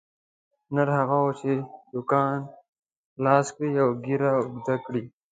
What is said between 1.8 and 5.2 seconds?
دوکان خلاص کړي او ږیره اوږده کړي.